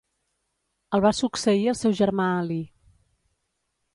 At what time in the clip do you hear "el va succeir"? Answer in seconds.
0.97-1.69